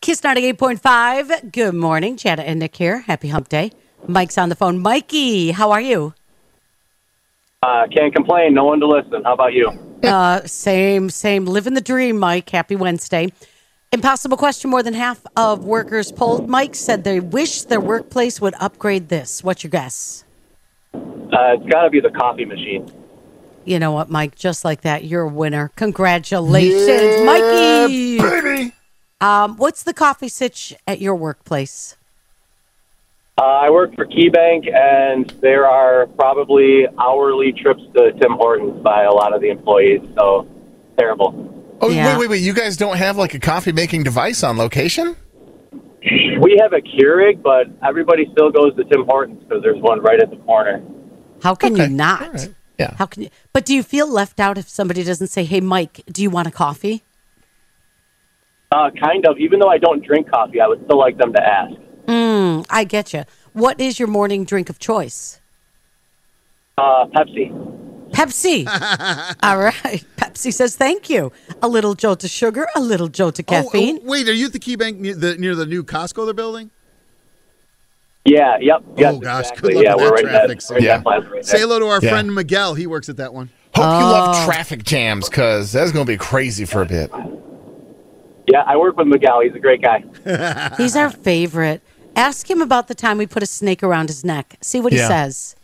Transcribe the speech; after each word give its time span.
Kiss 0.00 0.22
98.5. 0.22 1.52
Good 1.52 1.74
morning. 1.74 2.16
Janet 2.16 2.46
and 2.46 2.58
Nick 2.58 2.74
here. 2.74 3.00
Happy 3.00 3.28
hump 3.28 3.50
day. 3.50 3.70
Mike's 4.06 4.38
on 4.38 4.48
the 4.48 4.54
phone. 4.54 4.78
Mikey, 4.78 5.50
how 5.50 5.72
are 5.72 5.80
you? 5.80 6.14
Uh, 7.62 7.86
can't 7.94 8.14
complain. 8.14 8.54
No 8.54 8.64
one 8.64 8.80
to 8.80 8.86
listen. 8.86 9.22
How 9.24 9.34
about 9.34 9.52
you? 9.52 9.70
Uh, 10.02 10.40
same, 10.46 11.10
same. 11.10 11.44
Living 11.44 11.74
the 11.74 11.82
dream, 11.82 12.18
Mike. 12.18 12.48
Happy 12.48 12.76
Wednesday. 12.76 13.30
Impossible 13.92 14.38
question. 14.38 14.70
More 14.70 14.82
than 14.82 14.94
half 14.94 15.20
of 15.36 15.66
workers 15.66 16.10
polled, 16.12 16.48
Mike, 16.48 16.74
said 16.74 17.04
they 17.04 17.20
wish 17.20 17.64
their 17.64 17.80
workplace 17.80 18.40
would 18.40 18.54
upgrade 18.58 19.10
this. 19.10 19.44
What's 19.44 19.62
your 19.62 19.70
guess? 19.70 20.24
Uh, 20.94 20.98
it's 21.58 21.66
got 21.70 21.82
to 21.82 21.90
be 21.90 22.00
the 22.00 22.08
coffee 22.08 22.46
machine. 22.46 22.90
You 23.66 23.78
know 23.78 23.92
what, 23.92 24.08
Mike? 24.08 24.34
Just 24.34 24.64
like 24.64 24.80
that, 24.80 25.04
you're 25.04 25.22
a 25.24 25.28
winner. 25.28 25.70
Congratulations, 25.76 27.26
Mikey. 27.26 28.18
Baby. 29.20 29.28
Um, 29.28 29.56
what's 29.56 29.82
the 29.82 29.94
coffee 29.94 30.28
sitch 30.28 30.74
at 30.86 31.00
your 31.00 31.14
workplace? 31.14 31.96
Uh, 33.38 33.42
I 33.42 33.70
work 33.70 33.94
for 33.94 34.04
KeyBank, 34.06 34.70
and 34.74 35.30
there 35.40 35.66
are 35.66 36.06
probably 36.08 36.86
hourly 36.98 37.52
trips 37.52 37.80
to 37.96 38.12
Tim 38.12 38.32
Hortons 38.32 38.82
by 38.82 39.04
a 39.04 39.12
lot 39.12 39.34
of 39.34 39.40
the 39.40 39.48
employees. 39.48 40.00
So 40.18 40.46
terrible. 40.98 41.46
Oh, 41.80 41.88
Yeah. 41.88 42.08
wait, 42.12 42.18
wait, 42.20 42.30
wait. 42.30 42.42
You 42.42 42.52
guys 42.52 42.76
don't 42.76 42.98
have 42.98 43.16
like 43.16 43.32
a 43.32 43.38
coffee 43.38 43.72
making 43.72 44.02
device 44.02 44.42
on 44.42 44.58
location? 44.58 45.16
We 46.02 46.58
have 46.60 46.72
a 46.72 46.80
Keurig, 46.80 47.42
but 47.42 47.66
everybody 47.86 48.26
still 48.32 48.50
goes 48.50 48.74
to 48.76 48.84
Tim 48.84 49.04
Hortons 49.06 49.42
because 49.42 49.62
there's 49.62 49.80
one 49.80 50.00
right 50.00 50.20
at 50.20 50.30
the 50.30 50.36
corner. 50.36 50.82
How 51.42 51.54
can 51.54 51.72
Okay. 51.74 51.84
you 51.84 51.88
not? 51.90 52.22
All 52.22 52.32
right. 52.32 52.54
Yeah. 52.78 52.94
How 52.96 53.06
can 53.06 53.22
you? 53.22 53.28
But 53.52 53.64
do 53.66 53.74
you 53.74 53.82
feel 53.82 54.06
left 54.10 54.40
out 54.40 54.56
if 54.58 54.68
somebody 54.68 55.02
doesn't 55.04 55.26
say, 55.28 55.44
"Hey, 55.44 55.60
Mike, 55.60 56.02
do 56.10 56.22
you 56.22 56.30
want 56.30 56.48
a 56.48 56.50
coffee?" 56.50 57.02
Uh, 58.72 58.90
kind 59.02 59.26
of. 59.26 59.38
Even 59.38 59.58
though 59.58 59.68
I 59.68 59.78
don't 59.78 60.04
drink 60.04 60.30
coffee, 60.30 60.60
I 60.60 60.68
would 60.68 60.84
still 60.84 60.98
like 60.98 61.18
them 61.18 61.32
to 61.32 61.42
ask. 61.42 61.72
Mm, 62.06 62.66
I 62.70 62.84
get 62.84 63.12
you. 63.12 63.24
What 63.52 63.80
is 63.80 63.98
your 63.98 64.08
morning 64.08 64.44
drink 64.44 64.70
of 64.70 64.78
choice? 64.78 65.40
Uh, 66.78 67.06
Pepsi. 67.06 67.50
Pepsi. 68.12 68.66
All 69.42 69.58
right. 69.58 70.04
Pepsi 70.16 70.52
says 70.52 70.76
thank 70.76 71.10
you. 71.10 71.32
A 71.62 71.68
little 71.68 71.94
jolt 71.94 72.22
of 72.24 72.30
sugar, 72.30 72.66
a 72.76 72.80
little 72.80 73.08
jolt 73.08 73.38
of 73.38 73.44
Oh, 73.48 73.56
oh, 73.56 73.62
caffeine. 73.64 74.00
wait, 74.04 74.28
are 74.28 74.32
you 74.32 74.46
at 74.46 74.52
the 74.52 74.58
Key 74.58 74.76
Bank 74.76 74.98
near 74.98 75.14
the, 75.14 75.36
near 75.36 75.54
the 75.54 75.66
new 75.66 75.82
Costco 75.84 76.24
they're 76.24 76.34
building? 76.34 76.70
Yeah. 78.24 78.56
Yep. 78.60 78.82
Yes, 78.96 79.14
Oh, 79.14 79.18
gosh. 79.20 79.40
Exactly. 79.50 79.72
Good 79.74 79.76
luck 79.76 79.84
yeah, 79.84 79.94
with 79.94 80.02
we're 80.02 80.08
that 80.08 80.12
right 80.14 80.24
in 80.24 80.30
traffic, 80.58 80.60
that, 80.60 80.82
yeah. 80.82 81.02
right 81.04 81.44
Say 81.44 81.60
hello 81.60 81.78
to 81.80 81.86
our 81.86 82.00
Yeah. 82.02 82.10
friend 82.10 82.34
Miguel. 82.34 82.74
He 82.74 82.86
works 82.86 83.08
at 83.08 83.16
that 83.16 83.34
one. 83.34 83.50
Hope 83.74 83.84
you 84.00 84.06
Oh. 84.06 84.10
love 84.10 84.44
traffic 84.46 84.84
jams 84.84 85.28
because 85.28 85.72
that's 85.72 85.92
going 85.92 86.04
to 86.06 86.12
be 86.12 86.16
crazy 86.18 86.64
for 86.64 86.82
a 86.82 86.86
bit. 86.86 87.10
Yeah, 88.50 88.62
I 88.66 88.76
work 88.76 88.96
with 88.96 89.06
Miguel. 89.06 89.40
He's 89.40 89.54
a 89.54 89.58
great 89.60 89.80
guy. 89.82 90.04
He's 90.76 90.96
our 90.96 91.10
favorite. 91.10 91.82
Ask 92.16 92.50
him 92.50 92.60
about 92.60 92.88
the 92.88 92.94
time 92.94 93.18
we 93.18 93.26
put 93.26 93.42
a 93.42 93.46
snake 93.46 93.82
around 93.82 94.08
his 94.08 94.24
neck. 94.24 94.56
See 94.60 94.80
what 94.80 94.92
he 94.92 94.98
Yeah. 94.98 95.08
says. 95.08 95.56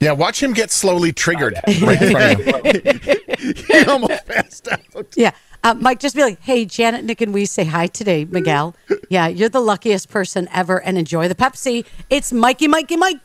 Yeah, 0.00 0.12
watch 0.12 0.42
him 0.42 0.52
get 0.52 0.70
slowly 0.70 1.12
triggered 1.12 1.54
right 1.80 2.02
in 2.02 2.10
front 2.10 2.40
of 2.40 2.84
you. 2.84 3.54
He 3.68 3.84
almost 3.86 4.26
passed 4.26 4.68
out. 4.68 5.06
Yeah. 5.16 5.30
Uh, 5.62 5.72
Mike, 5.74 5.98
just 5.98 6.14
be 6.14 6.20
like, 6.22 6.40
hey, 6.42 6.66
Janet, 6.66 7.04
Nick, 7.04 7.22
and 7.22 7.32
we 7.32 7.46
say 7.46 7.64
hi 7.64 7.86
today, 7.86 8.26
Miguel. 8.26 8.74
Yeah, 9.08 9.28
you're 9.28 9.48
the 9.48 9.60
luckiest 9.60 10.10
person 10.10 10.46
ever, 10.52 10.82
and 10.82 10.98
enjoy 10.98 11.26
the 11.28 11.34
Pepsi. 11.34 11.86
It's 12.10 12.32
Mikey, 12.34 12.68
Mikey, 12.68 12.96
Mike. 12.96 13.20